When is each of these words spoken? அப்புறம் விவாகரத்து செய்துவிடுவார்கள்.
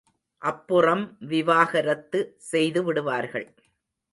அப்புறம் 0.41 1.03
விவாகரத்து 1.27 2.19
செய்துவிடுவார்கள். 2.51 3.47